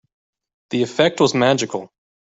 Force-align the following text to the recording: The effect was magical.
The 0.71 0.81
effect 0.81 1.19
was 1.19 1.35
magical. 1.35 1.93